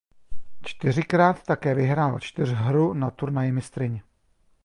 [0.63, 4.01] Čtyřikrát také vyhrála čtyřhru na Turnaji mistryň.